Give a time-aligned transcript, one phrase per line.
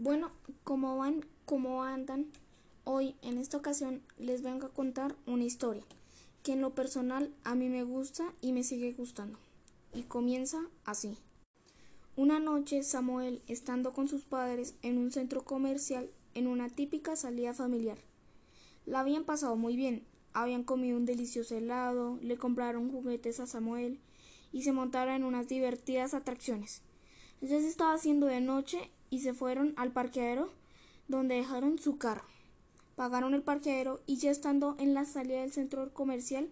[0.00, 0.30] Bueno,
[0.62, 1.26] ¿cómo van?
[1.44, 2.26] ¿Cómo andan?
[2.84, 5.82] Hoy, en esta ocasión, les vengo a contar una historia
[6.44, 9.40] que en lo personal a mí me gusta y me sigue gustando.
[9.92, 11.18] Y comienza así.
[12.14, 17.52] Una noche, Samuel, estando con sus padres en un centro comercial, en una típica salida
[17.52, 17.98] familiar.
[18.86, 23.98] La habían pasado muy bien, habían comido un delicioso helado, le compraron juguetes a Samuel
[24.52, 26.82] y se montaron en unas divertidas atracciones.
[27.40, 30.52] Ya se estaba haciendo de noche y se fueron al parqueadero
[31.08, 32.24] donde dejaron su carro.
[32.96, 36.48] Pagaron el parqueadero y ya estando en la salida del centro comercial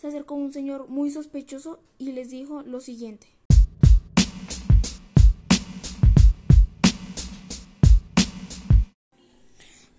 [0.00, 3.26] se acercó un señor muy sospechoso y les dijo lo siguiente.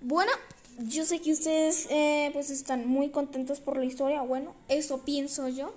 [0.02, 0.32] Bueno,
[0.78, 4.22] yo sé que ustedes eh, pues están muy contentos por la historia.
[4.22, 5.74] Bueno, eso pienso yo.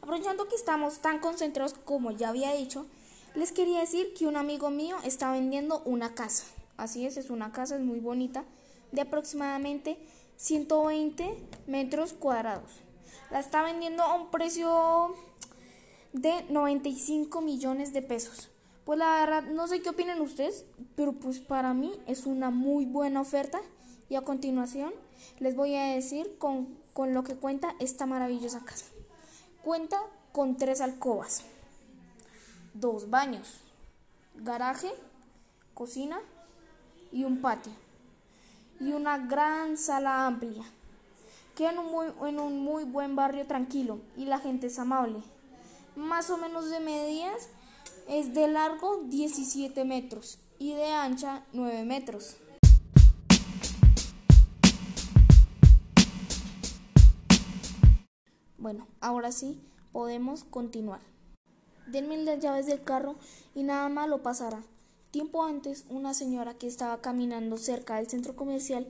[0.00, 2.86] Aprovechando que estamos tan concentrados como ya había dicho,
[3.36, 6.44] les quería decir que un amigo mío está vendiendo una casa.
[6.78, 8.44] Así es, es una casa, es muy bonita,
[8.92, 9.98] de aproximadamente
[10.36, 12.80] 120 metros cuadrados.
[13.30, 15.14] La está vendiendo a un precio
[16.12, 18.48] de 95 millones de pesos.
[18.84, 22.86] Pues la verdad, no sé qué opinan ustedes, pero pues para mí es una muy
[22.86, 23.60] buena oferta.
[24.08, 24.92] Y a continuación
[25.40, 28.86] les voy a decir con, con lo que cuenta esta maravillosa casa.
[29.62, 30.00] Cuenta
[30.32, 31.42] con tres alcobas
[32.80, 33.60] dos baños,
[34.34, 34.90] garaje,
[35.74, 36.18] cocina
[37.12, 37.72] y un patio.
[38.80, 40.64] Y una gran sala amplia.
[41.54, 45.22] Queda en un, muy, en un muy buen barrio tranquilo y la gente es amable.
[45.94, 47.48] Más o menos de medidas
[48.08, 52.36] es de largo 17 metros y de ancha 9 metros.
[58.58, 61.15] Bueno, ahora sí podemos continuar.
[61.86, 63.14] Denme las llaves del carro
[63.54, 64.62] y nada malo pasará.
[65.12, 68.88] Tiempo antes, una señora que estaba caminando cerca del centro comercial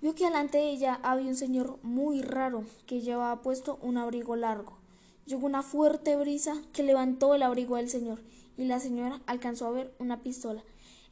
[0.00, 4.36] vio que delante de ella había un señor muy raro que llevaba puesto un abrigo
[4.36, 4.78] largo.
[5.26, 8.20] Llegó una fuerte brisa que levantó el abrigo del señor
[8.56, 10.62] y la señora alcanzó a ver una pistola.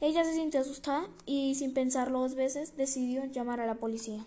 [0.00, 4.24] Ella se sintió asustada y sin pensarlo dos veces decidió llamar a la policía.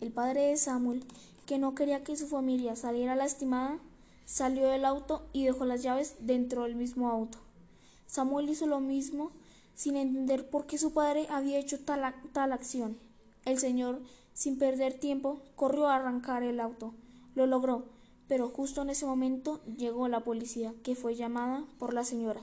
[0.00, 1.04] El padre de Samuel,
[1.46, 3.78] que no quería que su familia saliera lastimada,
[4.24, 7.38] Salió del auto y dejó las llaves dentro del mismo auto.
[8.06, 9.32] Samuel hizo lo mismo
[9.74, 12.96] sin entender por qué su padre había hecho tal, tal acción.
[13.44, 14.00] El señor,
[14.32, 16.94] sin perder tiempo, corrió a arrancar el auto.
[17.34, 17.84] Lo logró,
[18.28, 22.40] pero justo en ese momento llegó la policía, que fue llamada por la señora.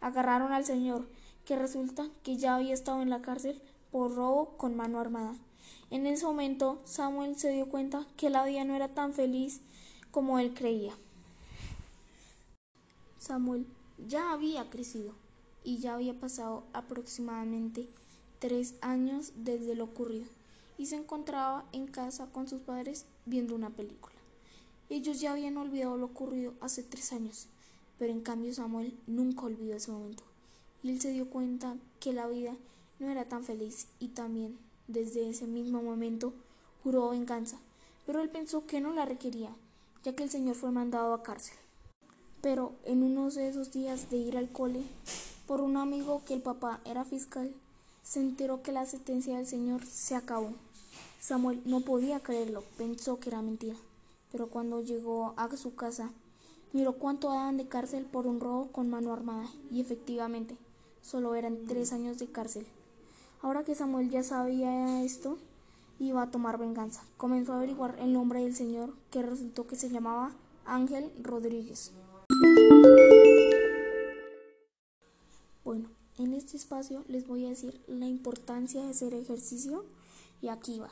[0.00, 1.08] Agarraron al señor,
[1.44, 3.60] que resulta que ya había estado en la cárcel
[3.90, 5.34] por robo con mano armada.
[5.90, 9.60] En ese momento Samuel se dio cuenta que la vida no era tan feliz
[10.10, 10.94] como él creía.
[13.26, 13.66] Samuel
[14.06, 15.12] ya había crecido
[15.64, 17.88] y ya había pasado aproximadamente
[18.38, 20.26] tres años desde lo ocurrido
[20.78, 24.14] y se encontraba en casa con sus padres viendo una película.
[24.90, 27.48] Ellos ya habían olvidado lo ocurrido hace tres años,
[27.98, 30.22] pero en cambio Samuel nunca olvidó ese momento
[30.84, 32.54] y él se dio cuenta que la vida
[33.00, 36.32] no era tan feliz y también desde ese mismo momento
[36.84, 37.58] juró venganza,
[38.06, 39.50] pero él pensó que no la requería,
[40.04, 41.56] ya que el Señor fue mandado a cárcel.
[42.40, 44.84] Pero en uno de esos días de ir al cole,
[45.46, 47.54] por un amigo que el papá era fiscal,
[48.02, 50.50] se enteró que la sentencia del señor se acabó.
[51.20, 53.76] Samuel no podía creerlo, pensó que era mentira.
[54.30, 56.10] Pero cuando llegó a su casa,
[56.72, 60.56] miró cuánto daban de cárcel por un robo con mano armada, y efectivamente,
[61.02, 62.66] solo eran tres años de cárcel.
[63.42, 65.38] Ahora que Samuel ya sabía esto,
[65.98, 67.02] iba a tomar venganza.
[67.16, 70.32] Comenzó a averiguar el nombre del señor, que resultó que se llamaba
[70.64, 71.92] Ángel Rodríguez.
[75.64, 75.88] Bueno,
[76.18, 79.84] en este espacio les voy a decir la importancia de hacer ejercicio
[80.42, 80.90] y aquí va.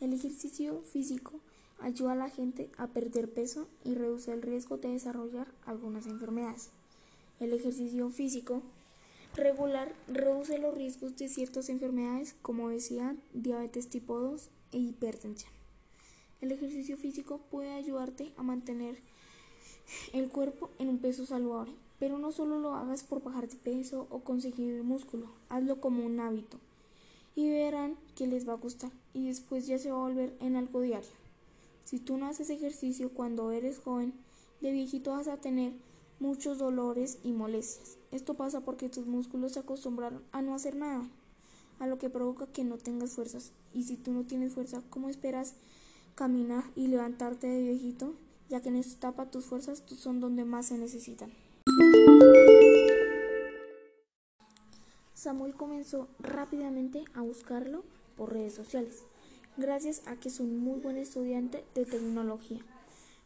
[0.00, 1.40] El ejercicio físico
[1.80, 6.70] ayuda a la gente a perder peso y reduce el riesgo de desarrollar algunas enfermedades.
[7.40, 8.62] El ejercicio físico
[9.34, 15.52] regular reduce los riesgos de ciertas enfermedades como obesidad, diabetes tipo 2 e hipertensión.
[16.40, 18.98] El ejercicio físico puede ayudarte a mantener
[20.12, 21.74] el cuerpo en un peso saludable.
[21.98, 26.18] Pero no solo lo hagas por bajar de peso o conseguir músculo, hazlo como un
[26.18, 26.58] hábito.
[27.36, 30.56] Y verán que les va a gustar y después ya se va a volver en
[30.56, 31.08] algo diario.
[31.84, 34.14] Si tú no haces ejercicio cuando eres joven,
[34.60, 35.72] de viejito vas a tener
[36.20, 37.98] muchos dolores y molestias.
[38.12, 41.08] Esto pasa porque tus músculos se acostumbraron a no hacer nada,
[41.80, 43.50] a lo que provoca que no tengas fuerzas.
[43.74, 45.54] Y si tú no tienes fuerza, ¿cómo esperas
[46.14, 48.14] caminar y levantarte de viejito?
[48.52, 51.32] Ya que en esta etapa tus fuerzas son donde más se necesitan.
[55.14, 57.82] Samuel comenzó rápidamente a buscarlo
[58.14, 59.04] por redes sociales,
[59.56, 62.60] gracias a que es un muy buen estudiante de tecnología,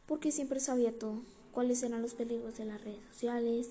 [0.06, 3.70] porque siempre sabía todo, cuáles eran los peligros de las redes sociales,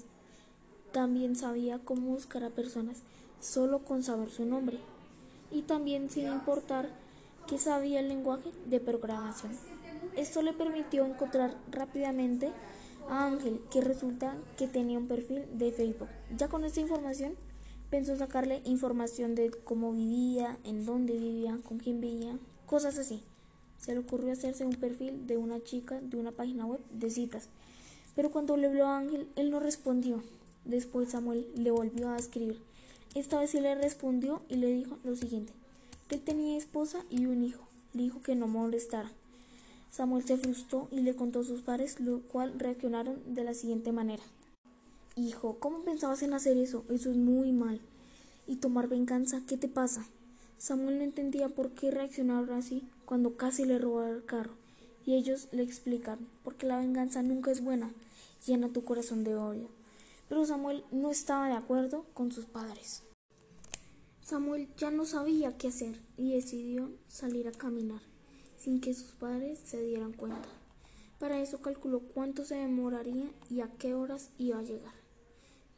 [0.91, 2.97] también sabía cómo buscar a personas
[3.39, 4.79] solo con saber su nombre
[5.51, 6.89] y también sin importar
[7.47, 9.53] que sabía el lenguaje de programación.
[10.15, 12.51] Esto le permitió encontrar rápidamente
[13.09, 16.09] a Ángel, que resulta que tenía un perfil de Facebook.
[16.35, 17.33] Ya con esta información
[17.89, 23.21] pensó sacarle información de cómo vivía, en dónde vivía, con quién vivía, cosas así.
[23.79, 27.49] Se le ocurrió hacerse un perfil de una chica de una página web de citas.
[28.15, 30.23] Pero cuando le habló a Ángel, él no respondió.
[30.63, 32.59] Después Samuel le volvió a escribir.
[33.13, 35.53] Esta vez sí le respondió y le dijo lo siguiente,
[36.07, 37.67] que él tenía esposa y un hijo.
[37.93, 39.11] Le dijo que no molestara.
[39.95, 43.93] Samuel se frustró y le contó a sus padres, lo cual reaccionaron de la siguiente
[43.93, 44.23] manera.
[45.15, 46.83] Hijo, ¿cómo pensabas en hacer eso?
[46.89, 47.79] Eso es muy mal.
[48.45, 49.41] ¿Y tomar venganza?
[49.47, 50.05] ¿Qué te pasa?
[50.57, 54.51] Samuel no entendía por qué reaccionaron así cuando casi le robaron el carro.
[55.05, 57.89] Y ellos le explicaron, porque la venganza nunca es buena,
[58.45, 59.69] llena tu corazón de odio
[60.27, 63.03] pero Samuel no estaba de acuerdo con sus padres.
[64.23, 68.01] Samuel ya no sabía qué hacer y decidió salir a caminar
[68.57, 70.47] sin que sus padres se dieran cuenta.
[71.19, 74.93] Para eso calculó cuánto se demoraría y a qué horas iba a llegar.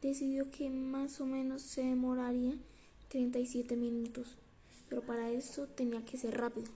[0.02, 2.54] Decidió que más o menos se demoraría
[3.08, 4.36] 37 minutos,
[4.88, 6.70] pero para eso tenía que ser rápido.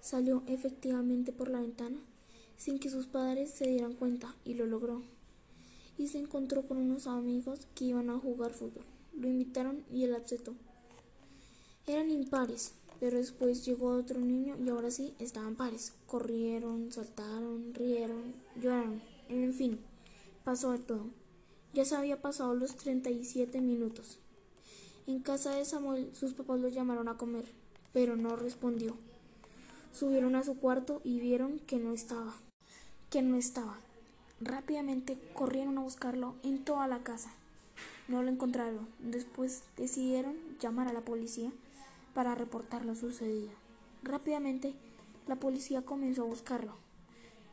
[0.00, 1.98] Salió efectivamente por la ventana
[2.56, 5.02] sin que sus padres se dieran cuenta y lo logró
[5.98, 8.84] y se encontró con unos amigos que iban a jugar fútbol.
[9.14, 10.54] Lo invitaron y él aceptó.
[11.86, 15.92] Eran impares, pero después llegó otro niño y ahora sí estaban pares.
[16.06, 19.80] Corrieron, saltaron, rieron, lloraron, en fin,
[20.44, 21.06] pasó de todo.
[21.74, 24.18] Ya se había pasado los 37 minutos.
[25.06, 27.44] En casa de Samuel sus papás lo llamaron a comer,
[27.92, 28.96] pero no respondió.
[29.92, 32.34] Subieron a su cuarto y vieron que no estaba.
[33.10, 33.78] Que no estaba.
[34.40, 37.32] Rápidamente corrieron a buscarlo en toda la casa.
[38.08, 38.88] No lo encontraron.
[38.98, 41.52] Después decidieron llamar a la policía
[42.16, 43.50] para reportar lo sucedido.
[44.02, 44.72] Rápidamente
[45.26, 46.72] la policía comenzó a buscarlo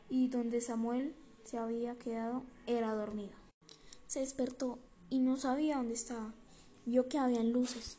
[0.08, 1.14] y donde Samuel
[1.44, 3.34] se había quedado era dormido.
[4.06, 4.78] Se despertó
[5.10, 6.32] y no sabía dónde estaba.
[6.86, 7.98] Vio que habían luces.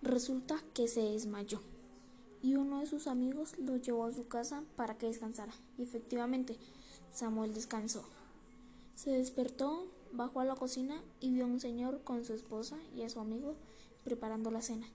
[0.00, 1.60] Resulta que se desmayó
[2.40, 5.54] y uno de sus amigos lo llevó a su casa para que descansara.
[5.76, 6.56] Y efectivamente,
[7.12, 8.04] Samuel descansó.
[8.94, 13.02] Se despertó, bajó a la cocina y vio a un señor con su esposa y
[13.02, 13.56] a su amigo
[14.04, 14.86] preparando la cena.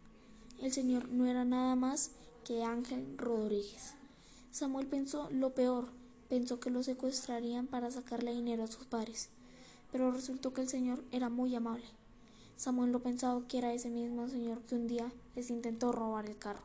[0.62, 2.12] El señor no era nada más
[2.46, 3.96] que Ángel Rodríguez.
[4.52, 5.88] Samuel pensó lo peor,
[6.30, 9.30] pensó que lo secuestrarían para sacarle dinero a sus padres,
[9.92, 11.86] pero resultó que el señor era muy amable.
[12.58, 16.38] Samuel lo pensaba que era ese mismo señor que un día les intentó robar el
[16.38, 16.62] carro.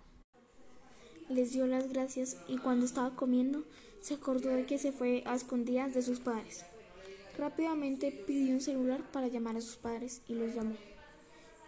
[1.31, 3.65] Les dio las gracias y cuando estaba comiendo
[4.03, 6.67] se acordó de que se fue a escondidas de sus padres.
[7.39, 10.75] Rápidamente pidió un celular para llamar a sus padres y los llamó.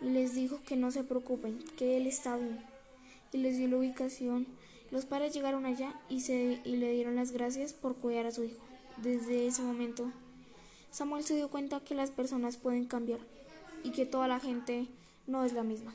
[0.00, 2.60] Y les dijo que no se preocupen, que él está bien.
[3.32, 4.46] Y les dio la ubicación.
[4.90, 8.44] Los padres llegaron allá y, se, y le dieron las gracias por cuidar a su
[8.44, 8.64] hijo.
[8.96, 10.10] Desde ese momento,
[10.90, 13.20] Samuel se dio cuenta que las personas pueden cambiar
[13.84, 14.86] y que toda la gente
[15.26, 15.94] no es la misma.